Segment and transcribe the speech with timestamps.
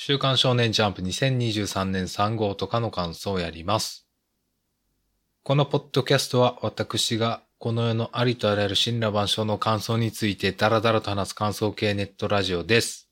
[0.00, 4.06] 週刊少年ジャンプ2023年3号とかの感想をやります。
[5.42, 13.10] このポッドキャストは私がこの世のありとあらゆる神羅万象の感想についてダラダラと話す感想系ネットラジオです。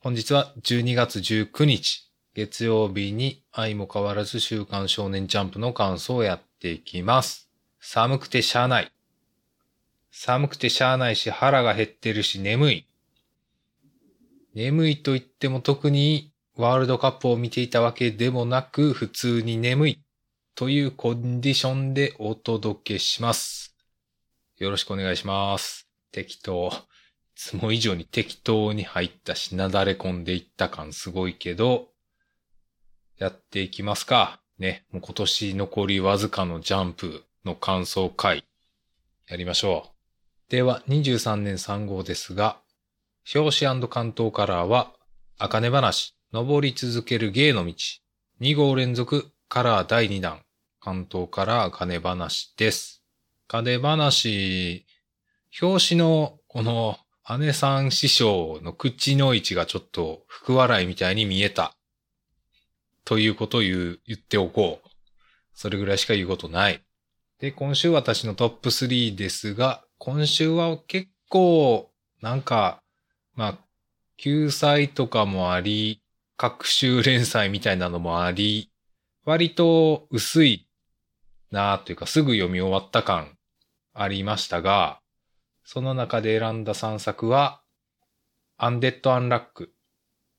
[0.00, 7.50] 本日は12月19日月曜日に相も変わらず週刊少年ジャンプの感想をやっていきます。
[7.80, 8.90] 寒くてしゃあない。
[10.10, 12.86] 寒くてしゃあないし腹が減ってるし眠い。
[14.54, 20.04] 眠いと言っても特にワールドカップを見ていたわけでもなく普通に眠い
[20.54, 23.76] というコンディションでお届けします。
[24.58, 25.88] よろしくお願いします。
[26.12, 26.70] 適当。
[26.72, 26.76] い
[27.34, 31.88] つも以上に適当に入ったしなだれ込んでいった感すごいけど、
[33.18, 34.40] やっていきますか。
[34.58, 34.84] ね。
[34.92, 38.44] もう今年残りわずかのジャンプの感想会、
[39.26, 40.50] やりましょう。
[40.50, 42.60] では、23年3号ですが、
[43.32, 44.92] 表紙関東カラーは、
[45.38, 47.74] あかね話、登り続ける芸の道、
[48.40, 50.42] 2号連続カラー第2弾、
[50.80, 53.02] 関東カラーあかね話です。
[53.48, 54.84] あかね話、
[55.62, 56.98] 表紙のこの
[57.38, 61.74] 姉さん師匠の口の位置がちょっと福笑いみたいに見えた。
[63.06, 64.88] ということを言う、言っておこう。
[65.54, 66.82] それぐらいしか言うことない。
[67.38, 72.82] で、今週私のトップ3ですが、今週は結構、なんか、
[73.34, 73.58] まあ、
[74.16, 76.02] 救済とかもあり、
[76.36, 78.70] 各週連載みたいなのもあり、
[79.24, 80.68] 割と薄い
[81.50, 83.36] なというかすぐ読み終わった感
[83.94, 85.00] ありましたが、
[85.64, 87.62] その中で選んだ3作は、
[88.56, 89.72] アンデッド・アンラック、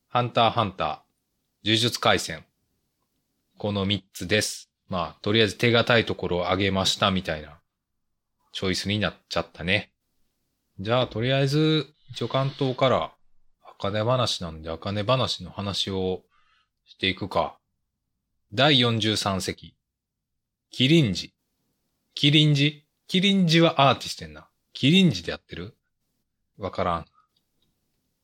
[0.07, 0.99] ハンター・ハンター、
[1.65, 2.45] 呪術回戦。
[3.57, 4.69] この3つです。
[4.87, 7.59] まあ、とりあえず手堅いところを上げましたみたいな
[8.51, 9.91] チョイスになっちゃったね。
[10.79, 13.11] じゃあ、とりあえず、一応関東から、
[13.61, 16.21] あかね話なんで、あかね話の話を
[16.85, 17.57] していくか。
[18.53, 19.75] 第43席。
[20.71, 21.33] キリンジ。
[22.13, 22.87] キリンジ？
[23.09, 24.47] キリンジはアーティストやんな。
[24.71, 25.75] キリンジでやってる？
[26.57, 27.05] わからん。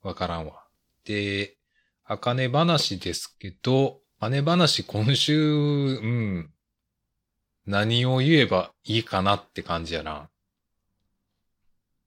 [0.04, 0.64] わからんわ。
[1.04, 1.58] で、
[2.06, 6.50] あかね話ですけど、あね話今週、うん。
[7.66, 10.30] 何を言えばいいかなって感じやな。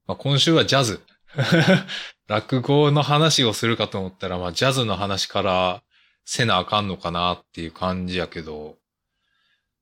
[0.07, 0.99] まあ、今週はジャズ。
[2.27, 5.83] 落語の話をするかと思ったら、まあ、ジャズの話から
[6.25, 8.77] せなあかんのかなっていう感じやけど、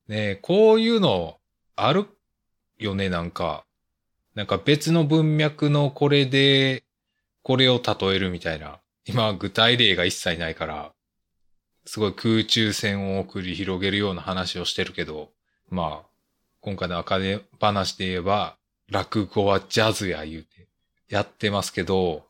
[0.07, 1.37] ねこういうの
[1.75, 2.05] ある
[2.77, 3.65] よね、なんか。
[4.35, 6.83] なんか別の文脈のこれで、
[7.43, 8.79] これを例えるみたいな。
[9.05, 10.93] 今、具体例が一切ないから、
[11.85, 15.31] すごい空中戦を繰り広げるような話をしてるけど、
[15.69, 16.07] まあ、
[16.61, 18.57] 今回の赤根話で言えば、
[18.89, 20.43] 落語はジャズや言う
[21.13, 22.25] やってますけど、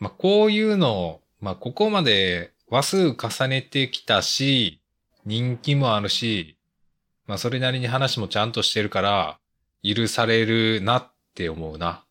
[0.00, 4.80] まあこういうのを、まあここまで話数重ねてきたし、
[5.24, 6.56] 人気もあるし、
[7.28, 9.38] まあそれなりに話もちゃんとしてるから、
[9.84, 12.02] 許されるなって思うな。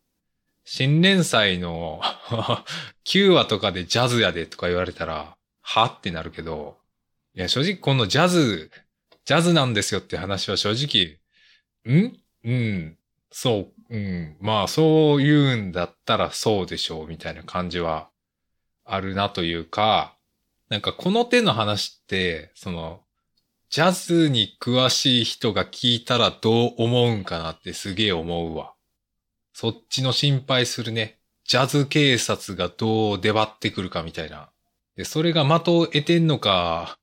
[0.63, 1.99] 新連載の
[3.03, 6.77] 9話とかでジャズやでとか言われたら、はってなるけど、
[7.33, 8.71] いや正直このジャズ、
[9.25, 11.19] ジャズなんですよって話は正直、
[11.93, 12.17] ん？
[12.45, 12.97] うん、
[13.29, 18.09] そう、うん、まあそう言うんだったらそうでしょうみたいな感じは
[18.83, 20.15] あるなというか、
[20.69, 23.01] なんかこの手の話って、その、
[23.69, 28.73] ジャズに詳しい人が聞いたらどう思うんかなってすげえ思うわ。
[29.53, 31.19] そっちの心配するね。
[31.45, 34.49] ジャズ警察がどう出張ってくるかみたいな。
[34.95, 36.97] で、それが的を得てんのか、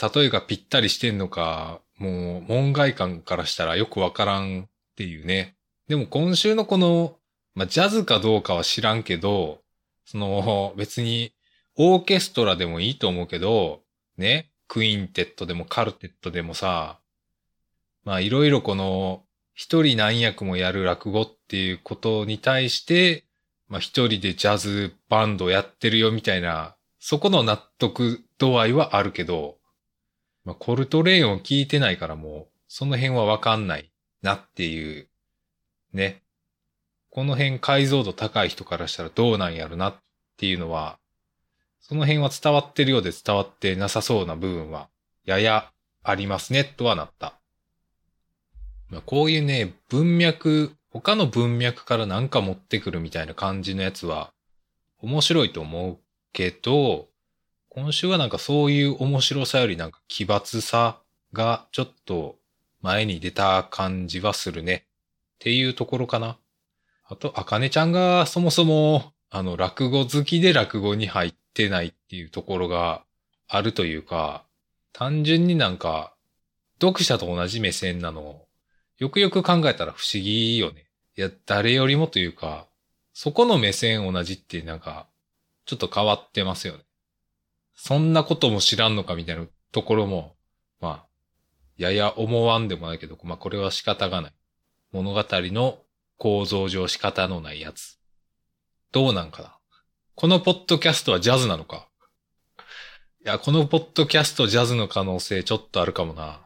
[0.00, 5.56] 例えがぴったりしてんのか、もう門外観からしたらよくわからんっていうね。
[5.88, 7.18] でも今週のこの、
[7.54, 9.60] まあ、ジャズかどうかは知らんけど、
[10.04, 11.32] その 別に
[11.76, 13.82] オーケストラでもいいと思うけど、
[14.16, 17.00] ね、クインテットでもカルテットでもさ、
[18.04, 19.24] まあいろいろこの
[19.54, 23.24] 一人何役もやる落語っていうことに対して、
[23.68, 29.58] まあ一人でジャズバンドやってるよみたいな、そこの納得度合いはあるけど、
[30.44, 33.90] まあコルトレーンを聞いてないからもう、その辺はわかんない
[34.22, 35.08] なっていう、
[35.94, 36.22] ね。
[37.10, 39.94] この辺解像度高い人からしたらどうなんやろなっ
[40.36, 40.98] ていうのは、
[41.80, 44.88] その辺は伝わってるようで伝わってなさそうな部分は、
[45.24, 45.70] やや
[46.02, 47.34] ありますね、とはなった。
[48.90, 54.32] まあ、こういうね、文脈、他の文脈からなんか持ってくるみたいな感じのやつは、
[54.98, 55.98] 面白いと思う
[56.32, 57.08] けど、
[57.68, 61.00] 今週はなんかそういう面白さよりなんか奇抜さ
[61.32, 62.36] がちょっと
[62.80, 64.86] 前に出た感じはするね。
[65.34, 66.38] っていうところかな。
[67.04, 73.04] あと、あかねちゃんがそもそも、あの、落語好きで落語に入ってないっていうところが
[73.48, 74.44] あるというか、
[74.92, 76.14] 単純になんか、
[76.80, 78.44] 読者と同じ目線なのを
[78.98, 80.86] よくよく考えたら不思議よね。
[81.16, 82.66] いや、誰よりもというか、
[83.12, 85.06] そこの目線同じってなんか、
[85.66, 86.84] ちょっと変わってますよね。
[87.74, 90.36] そんなことも知らんのかみたいなところも、
[90.80, 91.06] まあ、
[91.76, 94.32] やや思わんでもないけど、まあこれは仕方がない。
[94.94, 95.80] 物語の
[96.18, 97.98] 構造上仕方のないやつ。
[98.92, 99.58] どうなんかな？
[100.14, 101.88] このポッドキャストはジャズなのか？
[103.26, 106.42] いや、このポッドキャストジャズの可能性ちょっとあるかもな。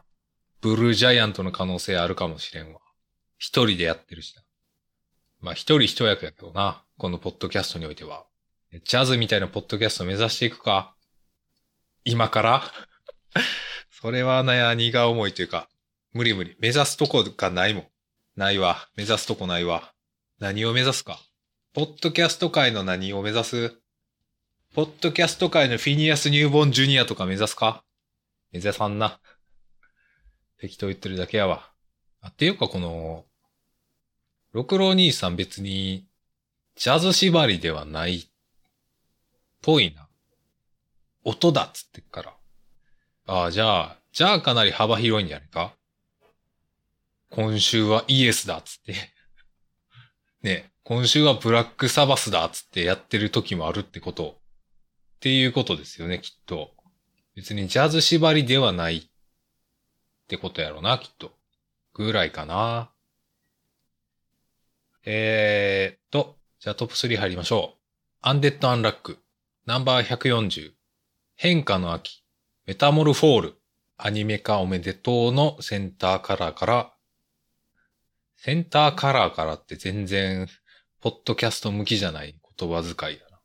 [0.61, 2.79] ブルージャイアントの可能性あるかもしれんわ。
[3.37, 4.41] 一人でやってるしな。
[5.41, 6.83] まあ一人一役やけどな。
[6.97, 8.25] このポッドキャストにおいては。
[8.83, 10.95] ジャズみたいなポッドキャスト目指していくか？
[12.03, 12.63] 今から？
[14.01, 15.69] それは悩荷が重いというか、
[16.13, 16.55] 無理無理。
[16.59, 17.87] 目指すとこがないもん。
[18.39, 18.87] ないわ。
[18.95, 19.91] 目指すとこないわ。
[20.39, 21.19] 何を目指すか？
[21.73, 23.81] ポッドキャスト界の何を目指す？
[24.73, 27.83] ポッドキャスト界のフィニアス・ニューボン・ジュニアとか目指すか？
[28.53, 29.19] 目指さんな。
[30.57, 31.69] 適当言ってるだけやわ。
[32.21, 33.25] あ、っていうかこの、
[34.53, 36.05] 六郎兄さん別に、
[36.77, 38.31] ジャズ縛りではない、
[39.61, 40.07] ぽいな。
[41.25, 42.33] 音だっつってっから。
[43.27, 45.73] ああ、じゃあ、じゃあかなり幅広いんじゃないか？
[47.29, 48.95] 今週はイエスだっつって
[50.41, 54.41] ね、今週はブラックサバスだっつってやってる時もあるってこと。
[55.17, 56.73] っていうことですよね、きっと。
[57.35, 59.07] 別にジャズ縛りではないっ
[60.27, 61.37] てことやろな、きっと。
[61.93, 62.91] ぐらいかな。
[65.05, 67.79] えーっと、じゃあトップ3入りましょう。
[68.21, 69.19] アンデッド・アンラック。
[69.65, 70.73] ナンバー140。
[71.35, 72.23] 変化の秋。
[72.65, 73.55] メタモルフォール。
[73.97, 76.93] アニメ化おめでとうのセンターカラーから、
[78.41, 80.47] センターカラーからって全然
[81.01, 83.39] ポッドキャスト向きじゃない言葉遣いだな。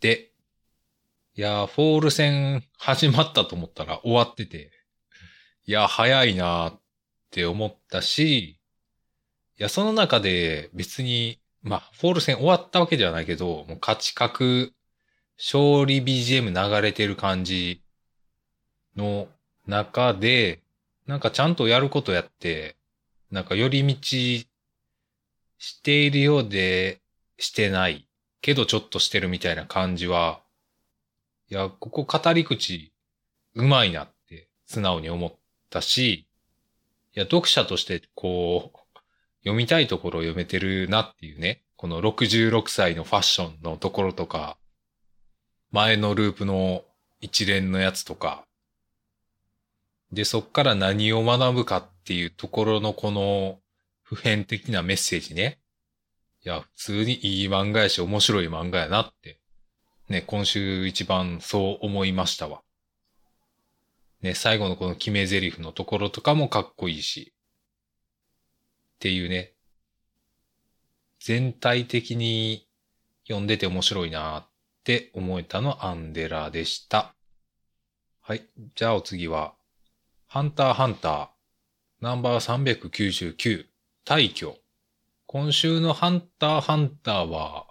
[0.00, 0.32] で、
[1.36, 4.72] いや、フォール戦始まったと思ったら終わってて、
[5.66, 6.80] いや、早いなーっ
[7.30, 8.58] て思ったし、
[9.56, 14.72] いや、その中で別に、まあ、フォール戦終わったわけではないけど、もう勝ち確、
[15.38, 17.82] 勝利 BGM 流れてる感じ
[18.96, 19.28] の
[19.68, 20.60] 中で、
[21.06, 22.74] なんかちゃんとやることやって、
[23.30, 23.96] なんか寄り道
[25.58, 27.00] しているようで
[27.38, 28.06] してない
[28.40, 30.40] けどちょっとしてるみたいな感じは、
[31.50, 32.92] いや、ここ語り口
[33.54, 35.34] うまいなって素直に思っ
[35.70, 36.26] たし、
[37.14, 38.78] いや、読者としてこう、
[39.40, 44.56] 読みたいところを読めてるなっていうね、この66歳のファッションのところとか、
[45.70, 46.84] 前のループの
[47.20, 48.44] 一連のやつとか、
[50.12, 53.60] で、そっから何を学ぶかっっていうところのこの
[54.02, 55.58] 普遍的なメッセージね。
[56.44, 59.40] いや、普通にいい漫画やし面白い漫画やなって。
[60.10, 62.60] ね、今週一番そう思いましたわ。
[64.20, 67.32] ね、最後のこの決め台詞のところとかもかっこいいし。
[68.96, 69.54] っていうね。
[71.20, 72.68] 全体的に
[73.26, 74.46] 読んでて面白いなっ
[74.84, 77.14] て思えたのアンデラでした。
[78.20, 78.46] はい。
[78.74, 79.54] じゃあお次は、
[80.26, 81.33] ハンターハンター、
[82.04, 83.64] ナンバー399、
[84.04, 84.60] 大挙。
[85.24, 87.66] 今週のハンターハンターは、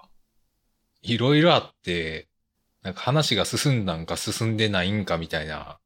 [1.03, 2.29] いろいろあって、
[2.81, 5.77] なんか話が進んだんか進んでないんかみたいな、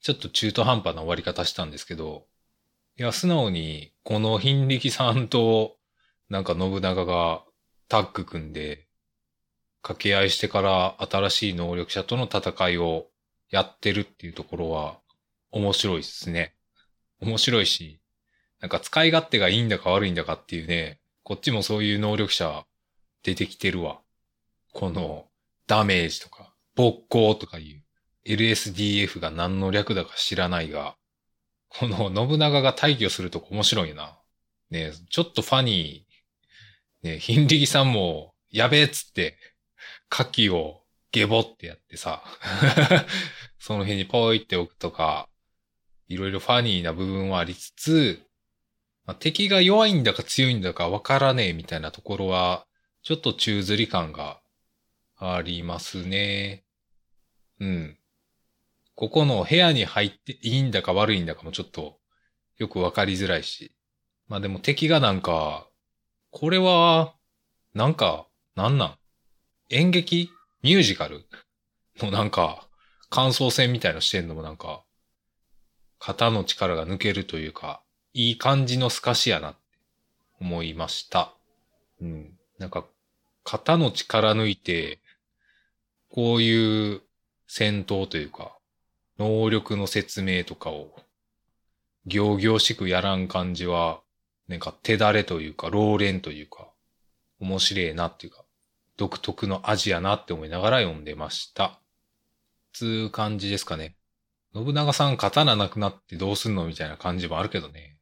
[0.00, 2.26] ちょっと中途半端な終わり方したんですけど、
[2.98, 5.76] いや、素直に、この貧力さんと、
[6.28, 7.44] なんか信長が
[7.86, 8.88] タッグ組んで、
[9.82, 13.06] 掛け合いしてから新しい能力者との戦いを
[13.50, 14.98] やってるっていうところは、
[15.52, 16.56] 面白いですね。
[17.20, 18.00] 面白いし、
[18.60, 22.64] なんか使い勝手がいいんだか悪いんだかっていうね、こっちもそういう能力者
[23.22, 24.00] 出てきてるわ。
[24.72, 25.26] この
[25.66, 27.84] ダメージとか、勃興とかいう
[28.26, 30.96] LSDF が何の略だか知らないが、
[31.68, 34.18] この信長が退去するとこ面白いな。
[34.70, 37.08] ねちょっとファニー。
[37.08, 39.36] ねヒンリギさんも、やべえっつって、
[40.10, 42.24] 牡蠣をゲボってやってさ、
[43.58, 45.28] その辺にポイって置くとか、
[46.08, 48.22] いろいろファニーな部分はありつつ、
[49.06, 52.66] まあ、敵が弱いんだか強いんだかわからねえみたいなところは、
[53.02, 54.40] ちょっと宙吊り感が
[55.16, 56.64] ありますね。
[57.60, 57.98] うん。
[58.94, 61.98] ここの部屋に入っていいんだか悪いんだかもちょっと
[62.56, 63.74] よくわかりづらいし。
[64.28, 65.66] まあでも敵がなんか、
[66.30, 67.14] これは、
[67.74, 68.98] なんか、なんなん？
[69.70, 70.30] 演劇？
[70.62, 71.26] ミュージカル？
[71.98, 72.68] のなんか、
[73.10, 74.83] 感想戦みたいのしてんのもなんか、
[76.06, 77.80] 肩の力が抜けるというか、
[78.12, 79.58] いい感じの透かしやなって
[80.38, 81.32] 思いました。
[81.98, 82.38] うん。
[82.58, 82.84] なんか、
[83.42, 84.98] 肩の力抜いて、
[86.10, 87.00] こういう
[87.48, 88.54] 戦闘というか、
[89.18, 90.94] 能力の説明とかを、
[92.04, 94.02] 行々しくやらん感じは、
[94.46, 96.68] なんか手だれというか、老練というか、
[97.40, 98.44] 面白いなっていうか、
[98.98, 101.80] 独特の味やなって思いながら読んでました。
[102.74, 103.96] つう感じですかね。
[104.54, 107.96] 信長さん刀なくなってどうすんのみたいな感じもあるけどね。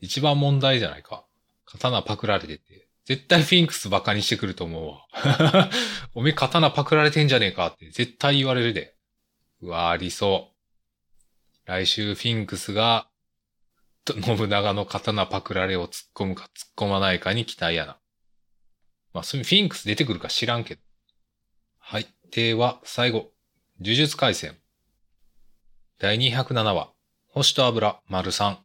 [0.00, 1.24] 一番問題じゃないか。
[1.64, 2.88] 刀パクられてて。
[3.06, 5.70] 絶対フィンクスバカにしてくると思うわ。
[6.14, 8.94] おめえ刀パクられてんじゃねえかって絶対言われるで。
[9.62, 10.60] うわ、ありそう。
[11.64, 13.08] 来週フィンクスが、
[14.06, 17.98] 信長の刀パクられを突っ込むか突っ込まないかに期待やな。
[19.12, 20.82] まあ、そういうフィンクス出てくるか知らんけど。
[21.78, 22.06] はい。
[22.30, 23.32] では、最後。
[23.80, 24.59] 呪術回戦。
[26.02, 26.94] 第207話。
[27.28, 28.42] 星と油、丸3。
[28.42, 28.62] 呪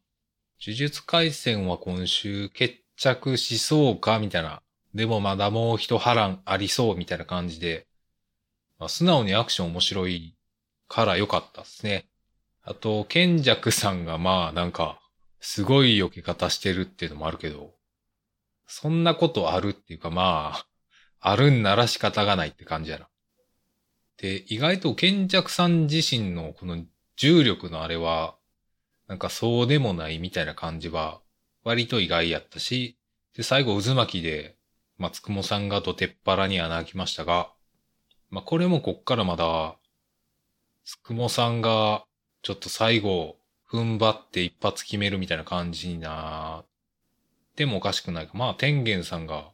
[0.74, 4.20] 術回戦は今週決着しそうか？
[4.20, 4.62] みたいな。
[4.94, 7.88] でもまだもう一波乱ありそうみたいな感じで。
[8.80, 10.38] まあ、素直にアクション面白い
[10.88, 12.06] から良かったですね。
[12.63, 15.01] あと、賢弱さんがまあなんか、
[15.42, 17.74] すごい避け方してるっていうのもあるけど、
[18.65, 20.65] そんなことあるっていうかまあ、
[21.20, 23.10] あるんなら仕方がないって感じやな。
[24.22, 26.82] で、意外と賢弱さん自身のこの
[27.17, 28.36] 重力のあれは、
[29.07, 31.22] なんかそうでもないみたいな感じは、
[31.63, 32.98] 割と意外やったし、
[33.36, 34.55] で、最後渦巻きで、
[34.98, 37.51] まあ、つくもさんがとてっぱらに穴開きましたが、
[38.29, 39.75] まあ、これもこっからまだ、
[40.84, 42.05] つくもさんが、
[42.41, 43.38] ちょっと最後、
[43.69, 46.65] 踏ん張って一発決めるみたいな感じになっ
[47.55, 48.34] てもおかしくないか。
[48.36, 49.51] まあ、天元さんが、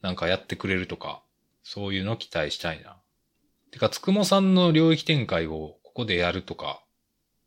[0.00, 1.22] なんかやってくれるとか、
[1.62, 2.96] そういうの期待したいな。
[3.72, 6.84] てか、つくもさんの領域展開をここでやるとか、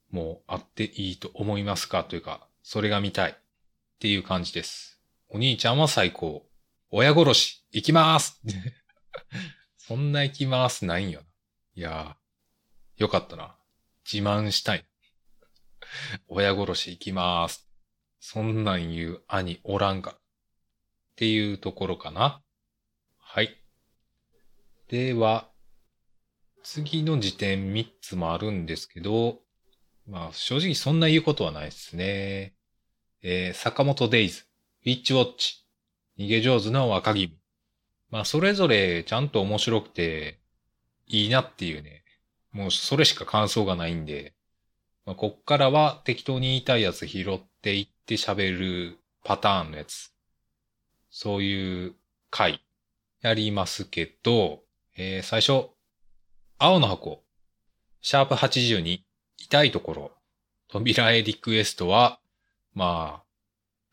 [0.10, 2.04] もうあっていいと思いますか？
[2.04, 3.36] というか、それが見たいっ
[4.00, 5.00] ていう感じです。
[5.30, 6.50] お兄ちゃんは最高。
[6.90, 8.42] 親殺し、行きまーす
[9.78, 11.26] そんな行きまーすないんよな。
[11.76, 13.56] いやー、よかったな。
[14.12, 14.86] 自慢したい。
[16.28, 17.70] 親殺し行きまーす。
[18.20, 20.14] そんなん言う兄おらんか。
[20.14, 20.20] っ
[21.18, 22.42] ていうところかな。
[23.20, 23.62] はい。
[24.88, 25.52] では、
[26.64, 29.40] 次の時点3つもあるんですけど、
[30.08, 32.54] まあ、正直そんな言うことはないですね。
[33.22, 34.46] えー、坂本デイズ、
[34.86, 35.66] ウィッチウォッチ、
[36.18, 37.38] 逃げ上手な若君。
[38.10, 40.40] まあ、それぞれちゃんと面白くて、
[41.08, 42.04] いいなっていうね。
[42.52, 44.34] もうそれしか感想がないんで、
[45.06, 50.14] まあ、こっからは適当に言いたいやつ拾っていって喋るパターンのやつ。
[51.12, 51.96] そういう
[52.30, 52.64] 回、
[53.22, 54.62] やりますけど、
[54.96, 55.70] えー、最初、
[56.62, 57.24] 青の箱、
[58.02, 59.00] シャープ82、
[59.38, 60.12] 痛いところ、
[60.68, 62.20] 扉へリクエストは、
[62.74, 63.24] ま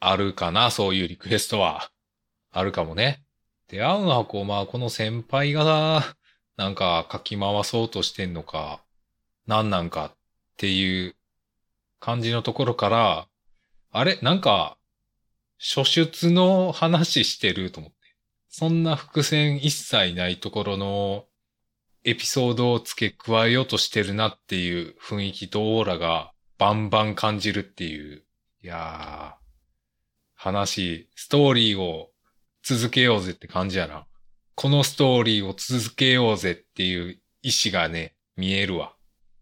[0.01, 1.93] あ、あるかな、そういうリクエストは。
[2.51, 3.23] あるかもね。
[3.69, 6.17] で、青の箱、まあ、この先輩が、
[6.57, 8.83] なんか書き回そうとしてんのか、
[9.47, 10.17] 何なんかっ
[10.57, 11.15] ていう
[12.01, 13.29] 感じのところから、
[13.93, 14.19] あれ？
[14.23, 14.77] なんか、
[15.61, 17.99] 初出の話してると思って。
[18.49, 21.27] そんな伏線一切ないところの
[22.09, 28.23] エピソードを付け加えようとしてるなっていう雰囲気とオーラがバンバン感じるっていう。
[28.63, 29.47] いやー、
[30.37, 32.11] 話、ストーリーを
[32.63, 34.07] 続けようぜって感じやな。
[34.55, 38.95] このストーリーを続けようぜっていう意志がね、見えるわ。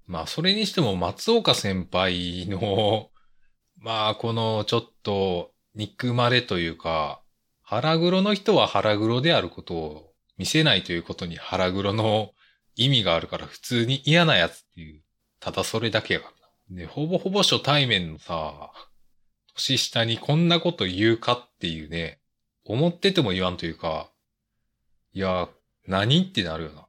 [0.07, 3.11] まあ、それにしても松岡先輩の、
[3.77, 7.21] まあ、このちょっと憎まれというか、
[7.61, 12.34] 腹黒の人は腹黒であることを見せないということに腹黒の
[12.77, 15.03] 意味があるから普通に嫌なやつっていう、
[15.41, 16.27] ただそれだけやか
[16.71, 16.77] ら。
[16.77, 18.73] で、ほぼほぼ初対面のさ、
[19.55, 22.19] 年下にこんなこと言うかっていうね、
[22.65, 24.11] 思ってても言わんというか、
[25.13, 25.49] いや、
[25.87, 26.87] 何ってなるよな。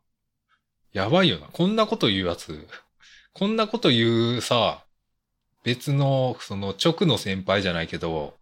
[0.94, 1.48] やばいよな。
[1.51, 2.68] こんなこと言うやつ、
[3.34, 4.86] こんなこと言うさ、
[5.63, 8.38] 別の、その直の先輩じゃないけど、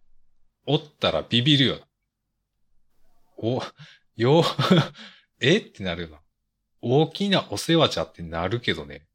[0.66, 1.80] おったらビビるよな。
[3.36, 3.62] お、
[4.16, 4.44] よ、
[5.40, 5.58] え？
[5.58, 6.23] ってなるよな。
[6.86, 9.06] 大きなお世話じゃってなるけどね。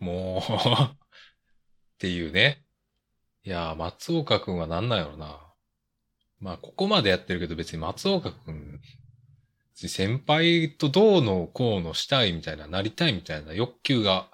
[0.00, 0.96] もうっ
[1.98, 2.64] ていうね。
[3.44, 5.38] いや、松岡くんはなんなんやろな。
[6.40, 8.80] まあ、ここまでやってるけど別に松岡くん、
[9.74, 14.28] 先輩とどうのこうのしたいみたいな、なりたいみたいな欲求が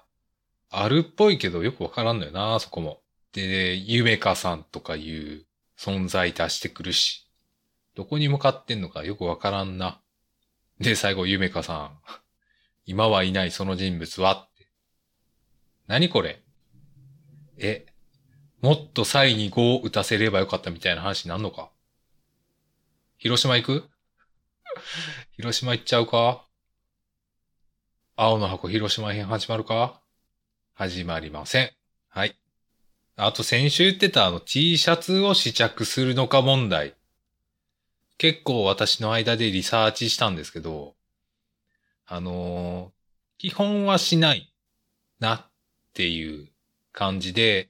[0.69, 3.01] あるっぽいけどよくわからんのよな、そこも。
[3.33, 5.45] で、ゆめかさんとかいう
[5.77, 7.27] 存在出してくるし、
[7.95, 10.01] どこに向かってんのかよくわからんな。
[10.79, 12.20] で、最後、ゆめかさん。
[12.85, 14.67] 今はいないその人物はって。
[15.87, 16.41] 何これ？
[17.57, 17.85] え、
[18.61, 21.69] もっとサイに5を打たせればよかったみたいな話になんのか？
[23.17, 23.89] 広島行く？
[25.35, 26.45] 広島行っちゃうか？
[28.15, 30.01] 青の箱広島編始まるか？
[30.73, 31.71] 始まりません。
[32.09, 32.35] はい。
[33.15, 36.95] あと先週言ってたあの T シャツを試着するのか問題。
[38.17, 40.95] 結構私の間でリサーチしたんですけど、
[42.13, 42.91] あのー、
[43.37, 44.53] 基本はしない
[45.21, 45.51] なっ
[45.93, 46.49] ていう
[46.91, 47.69] 感じで、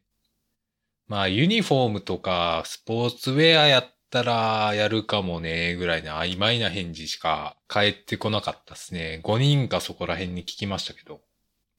[1.07, 9.21] まあユニフォームとかスポーツウェアやったらやるかもねぐらいの曖昧な返事しか返ってこなかったですね。
[9.23, 11.21] 5人かそこら辺に聞きましたけど、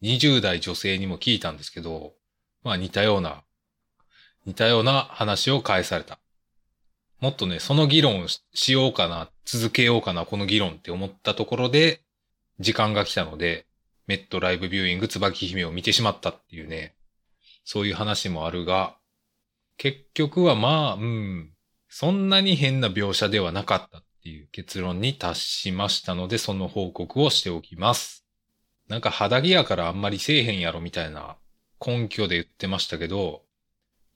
[0.02, 2.12] 20代女性にも聞いたんですけど、
[2.62, 3.42] まあ似たような、
[4.46, 6.20] 似たような話を返された。
[7.18, 12.02] もっとね、その議論しようかな、続けようかな、この議論って思ったところで、
[12.60, 13.66] 時間が来たので、
[14.06, 16.94] メットライブビューイング椿姫を見てしまったっていうね、
[17.64, 18.96] そういう話もあるが、
[19.76, 21.52] 結局はまあ、うん、
[21.88, 28.24] そんなに変な描写ではなかったっていう結論に達しましたので、その報告をしておきます。
[28.88, 31.36] なんか肌着やからあんまりせえへんやろみたいな
[31.84, 33.42] 根拠で言ってましたけど、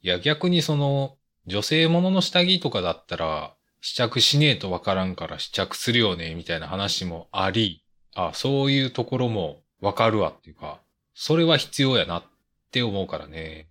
[0.02, 1.16] いや逆にその
[1.46, 7.82] 女性ものの下着とかだったら試着しねえとわからんから試着するよねみたいな話もあり、
[8.16, 10.80] あ、そういうところもわかるわっていうか、
[11.14, 12.24] それは必要やなっ
[12.72, 13.68] て思うからね。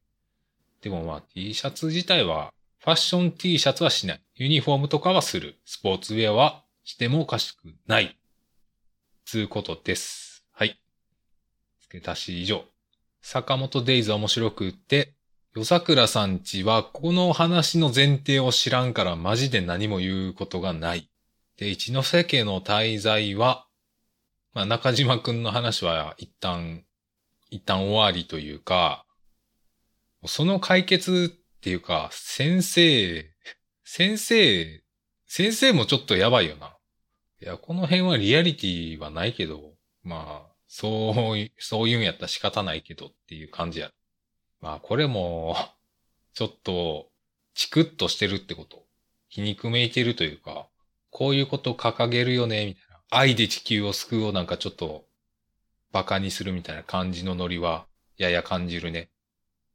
[0.81, 4.21] でもまあ T シャツ自体は、ファッション T シャツはしない。
[4.35, 5.55] ユニフォームとかはする。
[5.65, 8.15] スポーツウェアはしてもおかしくない。
[9.25, 10.45] つうことです。
[10.51, 10.79] はい。
[11.81, 12.63] 付け足し以上。
[13.23, 15.13] 坂本デイズ面白くって、
[15.55, 21.09] 夜桜さんちはこの話の前提を知らんからマジで何も言うことがない。
[21.57, 23.65] で、一ノ瀬家の滞在は
[24.55, 26.85] まあ、中島くんの話は一旦、
[27.51, 29.05] 一旦終わりというか、
[30.25, 33.29] その解決っていうか、先生、
[33.83, 34.81] 先生、
[35.27, 36.77] 先生もちょっとやばいよな。
[37.41, 43.91] いや、この辺はリアリティはないけど、まあ、そう、そういうんやったら仕方ないけどっていう感じや。
[44.61, 45.57] まあ、これも、
[46.33, 47.09] ちょっと、
[47.55, 48.85] チクッとしてるってこと。
[49.27, 50.69] 皮肉めいてるというか、
[51.09, 52.84] こういうこと掲げるよね、みたいな。
[53.09, 55.05] 愛で地球を救うをなんかちょっと
[55.91, 57.85] 馬鹿にするみたいな感じのノリは
[58.17, 59.09] やや感じるね。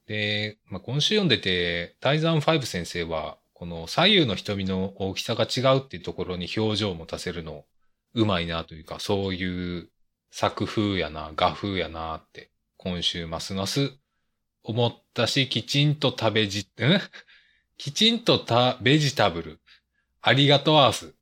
[0.07, 7.65] で、まあ、今週読んでて、タイザン5先生は、この左右の瞳の大きさが違うっていうところに表情を持たせるの
[8.15, 9.89] うまいなというか、そういう
[10.31, 13.93] 作風やな、画風やなって、今週ますます
[14.65, 16.67] 思ったし、きちんと食べじ、ん
[17.79, 19.61] きちんとた、ベジタブル。
[20.23, 21.15] ありがとうアース。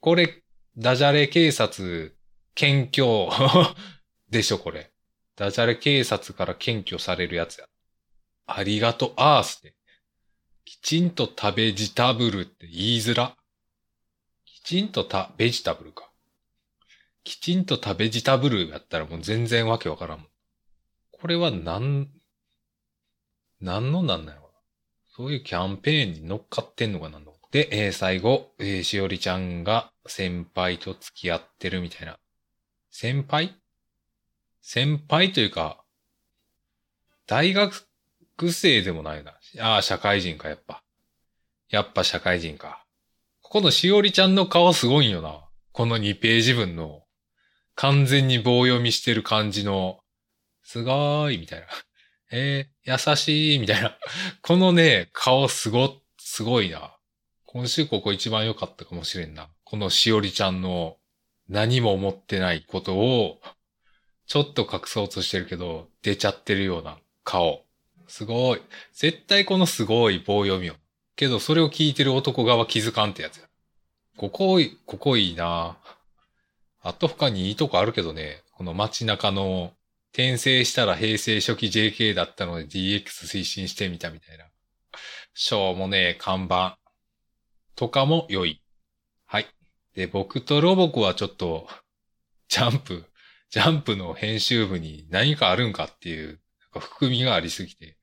[0.00, 0.42] これ
[0.80, 2.16] ダジャレ警察、
[2.54, 3.28] 検挙
[4.30, 4.92] でしょ、これ。
[5.34, 7.68] ダジャレ警察から検挙されるやつや。
[8.46, 9.74] ありがとう、アースって。
[10.64, 13.36] きちんと食べジタブルって言いづら。
[14.44, 16.12] きちんとた、ベジタブルか。
[17.24, 20.28] きちんと食べジタブルやったらもう全然わけわからん。
[21.10, 22.08] これはなん、
[23.60, 24.48] なんのなんなの
[25.08, 32.18] そういうキャンペーンに乗っかってんのかなんで、えー、最後、えー、しおりちゃんが先輩と付き合ってるみたいな。
[32.90, 33.54] 先輩？
[34.60, 35.82] 先輩というか、
[37.26, 37.86] 大学
[38.52, 39.32] 生でもないな。
[39.60, 40.82] ああ、社会人か、やっぱ。
[41.70, 42.84] やっぱ社会人か。
[43.42, 45.40] ここのしおりちゃんの顔すごいよな。
[45.72, 47.02] この2ページ分の、
[47.74, 50.00] 完全に棒読みしてる感じの、
[50.62, 51.66] すごーい、みたいな。
[52.30, 53.96] えー、優しい、みたいな。
[54.42, 56.97] このね、顔すご、すごいな。
[57.50, 59.48] 今週ここ一番良かったかもしれんな。
[59.64, 60.98] このしおりちゃんの
[61.48, 63.40] 何も思ってないことを、
[64.26, 67.64] ちょっと隠そうとしてるけど、出ちゃってるような顔。
[68.06, 68.60] すごい。
[68.92, 70.74] 絶対このすごい棒読みを。
[71.16, 73.48] けど、それを聞いてる男側気づかんってやつや。
[74.18, 75.78] ここ、ここいいな
[76.82, 79.72] あと他にいいとこあるけどね、この街中の
[80.12, 84.44] 転生したら平成初期 JK だったので DX 推進してみたみたいな。
[85.32, 86.76] しょうもねえ看板。
[87.78, 88.60] とかも良い。
[89.24, 89.46] はい。
[89.94, 91.68] で、僕とロボコはちょっと、
[92.48, 93.04] ジャンプ、
[93.50, 96.36] ジャンプの編集部に何かあるんかっていう、なん
[96.72, 97.96] か含みがありすぎて、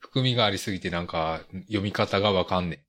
[0.00, 2.84] 含みがありすぎてなんか読み方がわかんね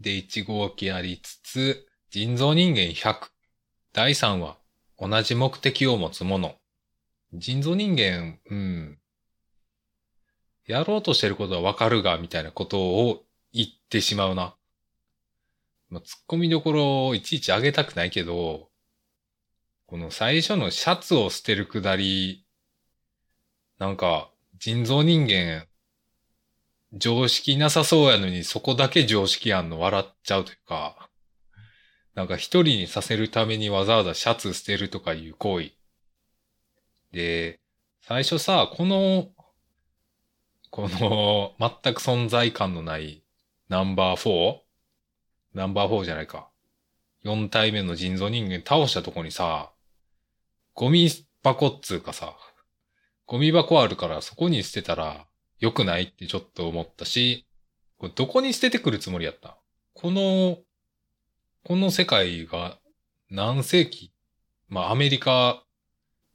[0.00, 0.18] え。
[0.18, 3.28] で、1号機ありつつ、人造人間100。
[3.92, 4.56] 第3話、
[4.98, 6.56] 同じ目的を持つもの。
[7.34, 8.98] 人造人間、うん。
[10.66, 14.56] やろうとしてることはわかるが、みたいなことを言ってしまうな。
[15.88, 18.70] まあ、突っ込みどころをいちいち上げたくないけど、
[19.86, 22.44] この最初のシャツを捨てるくだり、
[23.78, 25.66] なんか、人造人間、
[26.92, 31.10] 常識なさそうやのにそこだけ常識あんの笑っちゃうというか、
[32.14, 35.72] なんか一人にさせるためにわざわざシャツ捨てるとかいう行為。
[37.12, 37.60] で、
[38.00, 39.28] 最初さ、この、
[40.70, 43.24] この、全く存在感のない
[43.68, 44.63] ナンバー 4?
[45.54, 46.48] ナンバー4じゃないか。
[47.24, 49.70] 4体目の人造人間倒したとこにさ、
[50.74, 51.08] ゴミ
[51.42, 52.36] 箱っつうかさ、
[53.26, 55.26] ゴミ箱あるからそこに捨てたら
[55.58, 57.46] 良くないってちょっと思ったし、
[57.98, 59.56] これどこに捨ててくるつもりやった？
[59.94, 60.58] この、
[61.64, 62.78] この世界が
[63.30, 64.12] 何世紀？
[64.68, 65.62] まあアメリカ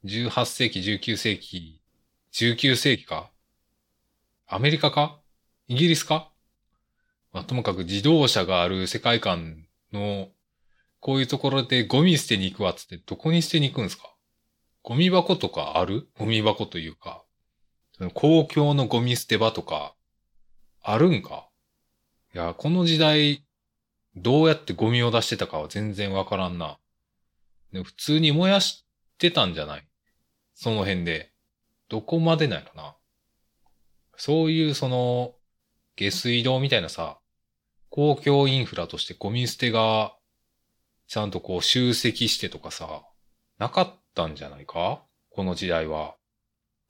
[0.04, 1.80] 18世紀、19世紀、
[2.32, 3.30] 19世紀か？
[4.48, 5.20] アメリカか？
[5.68, 6.29] イギリスか？
[7.32, 10.28] まあ、ともかく自動車がある世界観の、
[11.00, 14.14] こういうところでゴミ捨てに行くわっつってどこに捨てに行くんですか？
[14.82, 16.08] ゴミ箱とかある？
[16.18, 17.24] ゴミ箱というか、
[18.14, 19.94] 公共のゴミ捨て場とか、
[20.82, 21.48] あるんか？
[22.34, 23.44] いや、この時代、
[24.16, 26.78] どうやってゴミを出してたかは全然わからんな。
[27.72, 28.84] で普通に燃やし
[29.18, 29.86] てたんじゃない？
[30.54, 31.32] その辺で。
[31.88, 32.94] どこまでなのな。
[34.16, 35.34] そういうその、
[35.96, 37.18] 下水道みたいなさ、
[37.88, 40.16] 公共インフラとしてゴミ捨てが、
[41.08, 43.02] ちゃんとこう集積してとかさ、
[43.58, 45.02] なかったんじゃないか？
[45.30, 46.14] この時代は。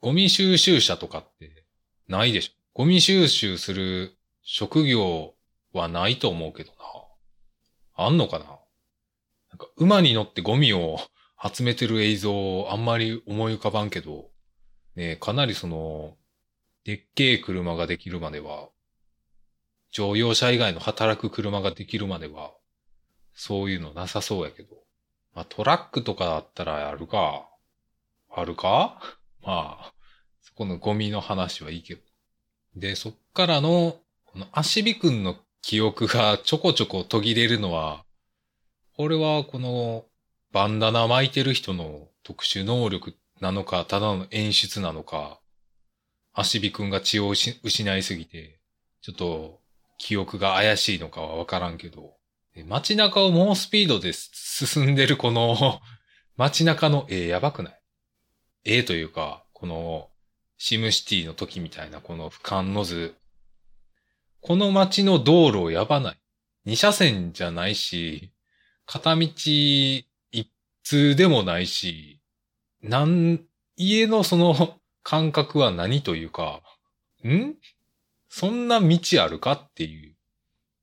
[0.01, 1.65] ゴミ収集車とかって
[2.09, 5.35] ないでしょゴミ収集する職業
[5.73, 6.73] はないと思うけど
[7.97, 8.05] な。
[8.07, 8.45] あんのかな？
[8.45, 10.99] なんか馬に乗ってゴミを
[11.43, 14.31] 集めてる映像あんまり思い浮かばんけど、
[14.95, 16.17] ねかなりその、
[16.85, 18.69] でっけえ車ができるまでは、
[19.93, 22.53] 乗用車以外の働く車ができるまでは、
[23.35, 24.77] そういうのなさそうやけど。
[25.35, 27.49] まあトラックとかだったらあるか。
[28.31, 29.01] あるか？
[29.43, 29.95] まあ、
[30.43, 32.03] そこのゴミの話はいいけど。
[32.77, 38.05] で、そっからの、この足火くんの記憶が ちょこちょこ途切れるのは、
[38.97, 40.07] これはこの
[40.53, 45.41] バンダナ巻いてる人の特殊能力なのか、ただの演出なのか、
[46.33, 48.61] 足火くんが血を失いすぎて、
[49.01, 49.60] ちょっと
[50.01, 52.17] 記憶が怪しいのかはわからんけど、
[52.65, 55.81] 街中を猛スピードで進んでるこの
[56.37, 57.81] 街中の絵やばくない？
[58.65, 60.11] 絵というか、この
[60.57, 63.15] シムシティの時みたいなこの俯瞰の図。
[64.41, 66.19] この街の道路をやばない。
[66.65, 68.33] 二車線じゃないし、
[68.87, 70.07] 片道一
[70.83, 72.21] 通でもないし、
[72.83, 73.45] なん、
[73.77, 76.63] 家のその 感覚は何というか、
[77.23, 77.55] ん？
[78.31, 80.17] そんな道あるかっていう。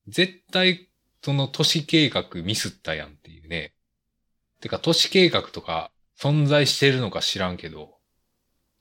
[0.07, 0.89] 絶対、
[1.23, 3.73] その都市計画ミスったやんっていうね。
[4.61, 7.95] てか都市計画とか存在してるのか知らんけど、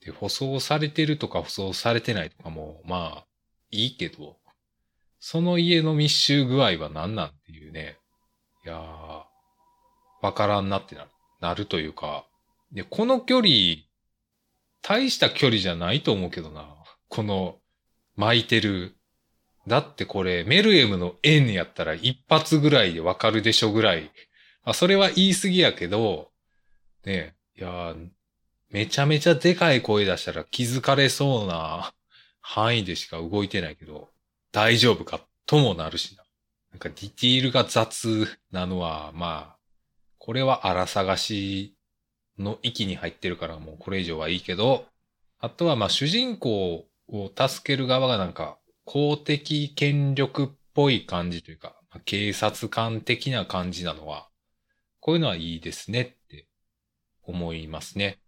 [0.00, 3.26] で、舗装されてるとか舗装されてないとかも、まあ、
[3.70, 4.36] いいけど、
[5.20, 7.98] その家の密集具合は何なんっていうね。
[8.64, 9.22] いやー、
[10.22, 11.10] わからんなってなる。
[11.40, 12.26] なるというか、
[12.72, 13.50] で、この距離、
[14.82, 16.76] 大した距離じゃないと思うけどな。
[17.08, 17.58] この、
[18.16, 18.96] 巻いてる。
[19.66, 24.10] だってこれ、メルエムの円やったら一発ぐらいでわかるでしょぐらい。
[24.64, 26.30] あ、それは言い過ぎやけど、
[27.04, 27.94] ねいや
[28.68, 31.94] めちゃめちゃでかい声出したら気づかれそうな
[32.40, 34.10] 範囲でしか動いてないけど、
[34.52, 36.24] 大丈夫かともなるしな。
[36.72, 39.56] なんかディティールが雑なのは、まあ、
[40.18, 41.74] これは荒探し
[42.38, 44.84] の域に入ってるからもうこれ以上はいいけど、
[45.38, 54.28] あとはまあ主人公を助ける側がなんか公的権力っぽい感じというか、警察官的な感じなのは、
[55.00, 56.46] こういうのはいいですねって
[57.22, 58.18] 思いますね。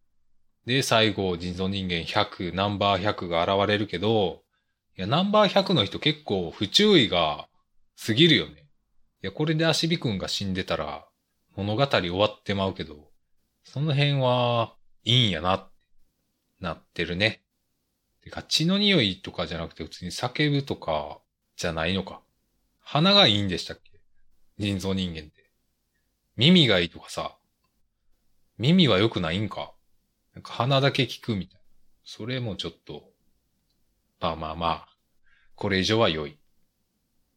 [0.67, 4.43] で、最後、人造人間100、ナンバー100が現れるけど、
[4.97, 7.49] いや、ナンバー100の人結構不注意が
[8.05, 8.67] 過ぎるよね。
[9.23, 11.07] いや、これで足火くんが死んでたら
[11.57, 13.11] 物語終わってまうけど、
[13.65, 15.79] その辺はいいんやなって
[16.61, 17.43] なってるね。
[18.29, 21.19] てか、血の匂いとかじゃなくて普通に叫ぶとか
[21.57, 22.21] じゃないのか。
[22.81, 24.01] 鼻がいいんでしたっけ？
[24.59, 25.51] 人造人間って。
[26.37, 27.37] 耳がいいとかさ。
[28.59, 29.73] 耳は良くないんか？
[30.35, 31.61] なんか鼻だけ聞くみたいな。
[32.05, 33.11] それもちょっと、
[34.21, 34.89] まあまあまあ、
[35.55, 36.39] これ以上は良い。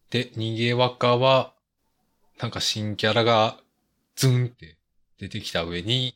[0.10, 1.54] で、逃げ若は、
[2.40, 3.58] なんか新キャラが
[4.16, 4.78] ズンって
[5.20, 6.16] 出てきた上に、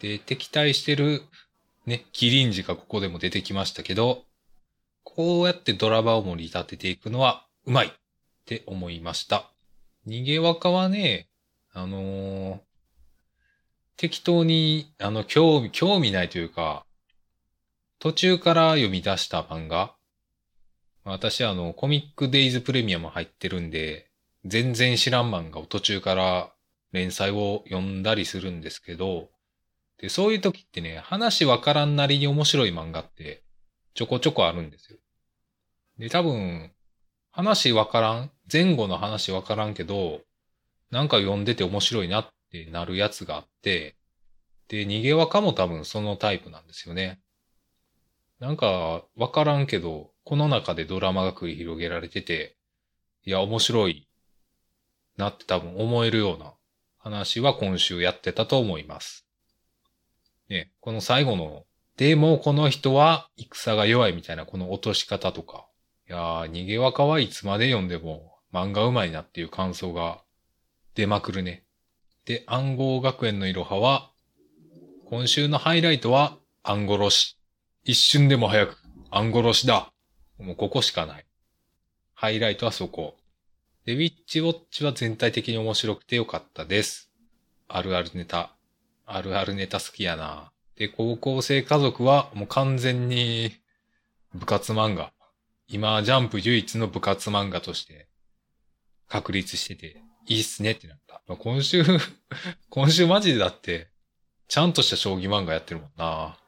[0.00, 1.22] で、敵対してる
[1.86, 4.24] ね、キリンジがここでも出てきましたけど、
[5.02, 7.90] こうやってドラマを盛り立てていくのはうまいっ
[8.44, 9.50] て思いました。
[10.06, 11.28] 逃げ若はね、
[11.72, 12.58] あのー、
[13.96, 16.84] 適当に、あの、興味、興味ないというか、
[17.98, 19.94] 途中から読み出した漫画。
[21.04, 24.10] 私、あの、コミックデイズプレミアム入ってるんで、
[24.44, 26.50] 全然知らん漫画を途中から
[26.92, 29.28] 連載を読んだりするんですけど、
[30.00, 33.42] で、そういう時ってね、話わからんなりに面白い漫画って
[33.94, 34.98] ちょこちょこあるんですよ。
[35.98, 36.72] で、多分、
[37.30, 40.22] 話わからん、前後の話わからんけど、
[40.90, 43.96] なんか読んでて面白いなってなるやつがあって、
[44.68, 47.20] で、逃げ若も多分そのタイプなんですよね。
[48.38, 52.56] なんか、わからんけど、この中でドラマが繰り広げられてて、
[53.26, 54.08] いや、面白い
[55.18, 56.54] なって多分思えるような
[56.98, 59.29] 話は今週やってたと思います。
[60.50, 61.64] ね、この最後の、
[61.96, 65.66] でもこの人は戦が弱いみたいなこの落とし方とか、
[66.08, 70.22] いやー、逃げ若はいつまで読んでも漫画うまいなっていう感想が
[70.94, 71.62] 出まくるね。
[72.24, 74.10] で、暗号学園のいろはは、
[75.06, 77.36] 今週のハイライトは暗殺し。
[77.84, 78.76] 一瞬でも早く
[79.10, 79.92] 暗殺しだ。
[80.38, 81.26] もうここしかない。
[82.14, 83.16] ハイライトはそこ。
[83.84, 87.10] で、ウィッチウォッチは全体的に面白くてよかったです。
[87.68, 88.54] あるあるネタ。
[89.12, 90.52] あるあるネタ好きやな。
[90.76, 93.52] で、高校生家族はもう完全に
[94.34, 95.12] 部活漫画。
[95.68, 98.08] 今、ジャンプ唯一の部活漫画として
[99.08, 101.22] 確立してて、いいっすねってなった。
[101.26, 101.84] まあ、今週
[102.70, 103.88] 今週マジでだって、
[104.48, 106.38] ちゃんとした将棋漫画やってるもんな。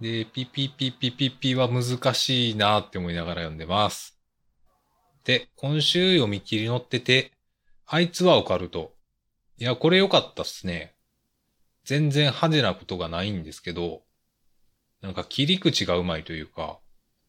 [0.00, 4.18] で、ピピピピピピは難しいなって思いながら読んでます。
[5.24, 7.32] で、今週読み切り載ってて、
[7.86, 8.94] あいつはオカルト。
[9.58, 10.94] いや、これ良かったっすね。
[11.84, 14.02] 全然派手なことがないんですけど、
[15.00, 16.78] なんか切り口がうまいというか、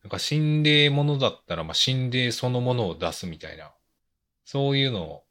[0.03, 3.71] なんか心霊ものだったら、まあ、心霊そのものを出すみたいな、
[4.45, 5.23] そういうの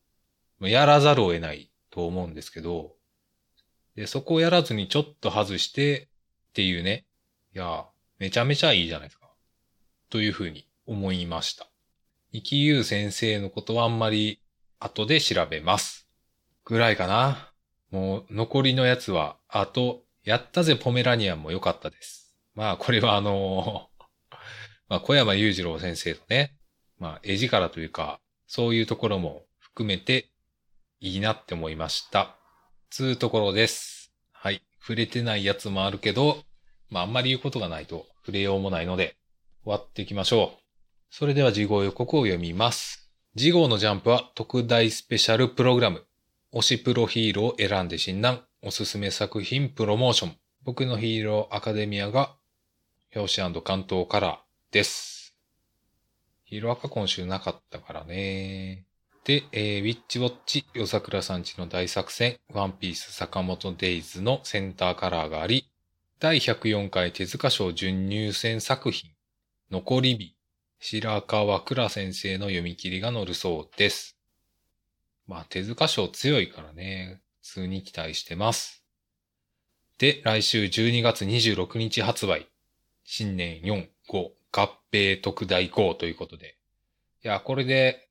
[0.60, 2.94] をやらざるを得ないと思うんですけど、
[3.96, 6.08] で、そこをやらずにちょっと外して
[6.50, 7.06] っていうね、
[7.54, 7.86] いや、
[8.18, 9.28] めちゃめちゃいいじゃないですか。
[10.08, 11.68] というふうに思いました。
[12.32, 14.40] 生きゆう先生のことはあんまり
[14.78, 16.08] 後で調べます。
[16.64, 17.49] ぐらいかな。
[17.90, 22.36] もう残りのやつは、あと、やったぜポメラニアンも良かったです。
[22.54, 23.88] まあこれはあの
[24.88, 26.56] まあ小山裕次郎先生のね、
[26.98, 30.30] まあ絵力というか、そういうところも含めて
[31.00, 32.36] いいなって思いました。
[32.90, 34.12] つうところです。
[34.32, 34.62] はい。
[34.80, 36.44] 触れてないやつもあるけど、
[36.88, 39.16] まああんまり言うことがないと触れようもないので、
[39.64, 40.60] 終わっていきましょう。
[41.10, 43.10] それでは次号予告を読みます。
[43.36, 46.04] 次号のジャンプは特大スペシャルプログラム。
[46.52, 48.44] 推しプロヒーローを選んで診断。
[48.62, 50.36] おすすめ作品プロモーション。
[50.64, 52.34] 僕のヒーローアカデミアが
[53.14, 55.36] 表紙関東カラーです。
[56.44, 58.84] ヒーローアカ今週なかったからね。
[59.22, 65.70] で、えー、ウィッチウォッチ、夜桜さんちの大作戦、ワンピース坂本デイズのセンターカラーがあり、
[66.18, 69.10] 第104回手塚賞準入選作品、
[69.70, 70.34] 残り日、
[70.80, 74.19] 白川倉先生の読み切りが載るそうです。
[75.30, 78.84] まあ、手塚賞強いからね、普通に期待してます。
[79.96, 82.48] で、来週12月26日発売。
[83.04, 86.56] 新年4、5、合併特大5ということで。
[87.24, 88.08] いや、これで、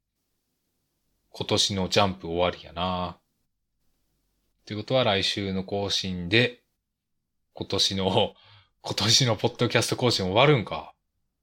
[1.32, 3.18] 今年のジャンプ終わりやな。
[4.66, 6.62] ということは来週の更新で、
[7.52, 8.34] 今年の、
[8.82, 10.94] 今年のポッドキャスト更新終わるんか。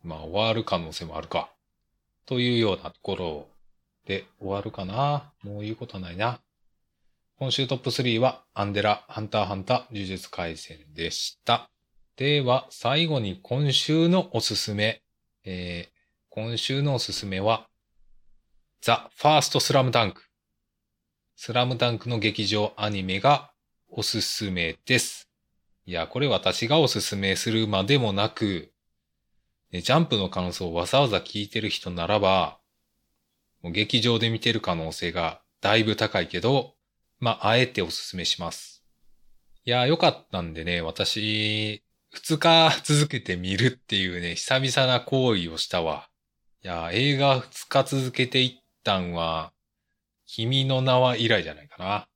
[0.02, 1.52] まあ終わる可能性もあるか。
[2.24, 3.55] というようなところを
[4.06, 5.32] で終わるかな。
[5.42, 6.40] もう言うことはないな。
[7.38, 11.68] 今週トップ3はアンデラ、ハンターハンター、呪術回戦でした。
[12.16, 15.02] では、最後に今週のおすすめ。
[15.44, 15.96] えー、
[16.30, 17.68] 今週のおすすめは、
[18.80, 20.22] ザ・ファーストスラムダンク。
[21.34, 23.52] スラムダンクの劇場アニメが
[23.90, 25.28] おすすめです。
[25.84, 28.72] いや、これ私がおすすめするまでもなく、
[29.72, 32.58] ジャンプの感想をわざわざ聞いてる人ならば、
[33.62, 36.74] 劇場で見てる可能性がだいぶ高いけど、
[37.18, 38.84] まあ、あえておすすめします。
[39.64, 46.08] いや、よかったんでね、私、二日続けて見るっていうね、久々な行為をしたわ。
[46.62, 49.52] いや、映画二日続けていったんは、
[50.26, 52.08] 君の名は以来じゃないかな。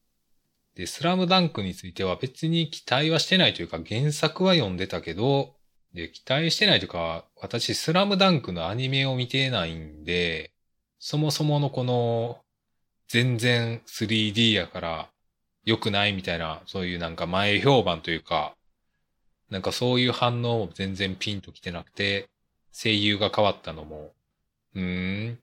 [0.74, 5.56] で、スラムダンクについては別に期待はしてないというか原作は読んでたけど、
[5.94, 10.52] で、期待してないというか、私スラムダンクのアニメを見てないんで、
[11.00, 12.38] そもそものこの、
[13.08, 15.08] 全然 3D やから
[15.64, 18.54] 良くないみたいな、そういうなんか前評判というか、
[19.48, 22.28] なんかそういう反応も全然ピンと来てなくて、
[22.72, 24.12] 声優が変わったのも、
[24.74, 25.38] うーん、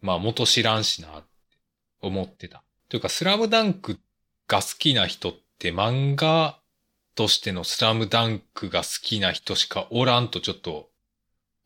[0.00, 1.26] まあ元知らんしなって
[2.00, 2.62] 思ってた。
[2.88, 3.98] というか、スラムダンク
[4.46, 6.58] が好きな人って漫画
[7.16, 10.88] としてのスラムダンクが好きな人しかおらんとちょっと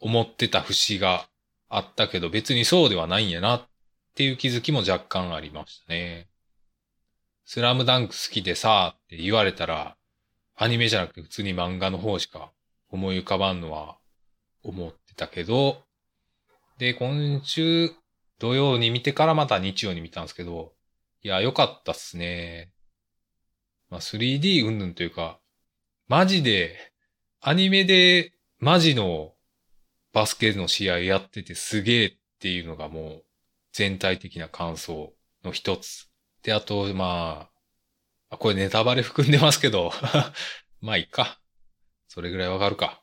[0.00, 1.28] 思ってた節が
[1.68, 3.66] あったけど別にそうではないんやなっ
[4.14, 6.28] ていう気づきも若干ありましたね。
[7.44, 9.96] スラムダンク好きでさ、って言われたら、
[10.56, 12.50] アニメじゃなくて普通に漫画の方しか
[12.90, 13.98] 思い浮かばんのは
[14.64, 15.82] 思ってたけど、
[16.78, 17.92] で、今週
[18.40, 20.72] 土曜に見てからまた日曜に見たんですけど、
[21.22, 22.72] いや、良かったっすね。
[23.90, 25.38] まあ、3D うんぬんというか、
[26.08, 26.92] マジで、
[27.40, 29.34] アニメでマジの
[30.16, 33.24] バスケの試合やっててすげえっていうのがもう
[33.74, 35.12] 全体的な感想
[35.44, 36.08] の一つ。
[36.42, 37.50] で、あと、ま
[38.30, 39.92] あ、これネタバレ含んでますけど
[40.80, 41.38] まあいいか。
[42.08, 43.02] それぐらいわかるか。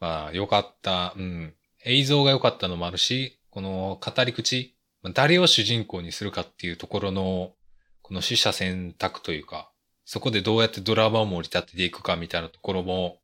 [0.00, 1.14] まあ、良かった。
[1.16, 1.54] うん。
[1.84, 4.76] 映像が良かったのもあるし、この語り口、
[5.14, 7.54] 誰を主人公にするかっていうところの、
[8.02, 9.70] この取捨選択というか、
[10.04, 13.20] そこでどうやってドラマを盛り立てていくかみたいなところも、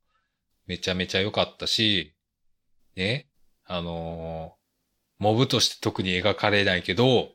[0.67, 2.16] めちゃめちゃ良かったし、
[2.97, 3.29] ね、
[3.65, 7.31] あのー、モブとして特に描かれないけど、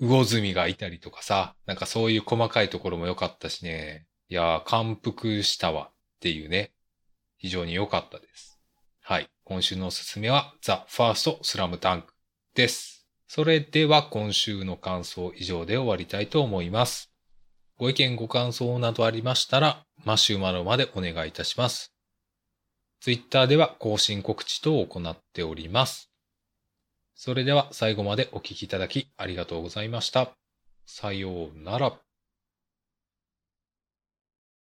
[0.00, 6.72] 魚住がいたりとかさ、なんかそういう細かいところも良かったしね、いやー、感服したわっていうね、
[7.38, 8.60] 非常に良かったです。
[9.00, 9.28] はい。
[9.44, 12.12] 今週のおすすめは、ザ・ファースト・スラムダンク
[12.54, 13.08] です。
[13.26, 17.10] それでは今週の感想以上で終わりたいと思います。
[17.76, 21.97] ご意見ご感想などありましたら、マシュマロまでお願いいたします。
[23.00, 26.10] ツイッターでは更新告知等を行っております。
[27.14, 30.30] それでは最後までお聴きいただきありがとうございました。
[30.86, 32.07] さようなら。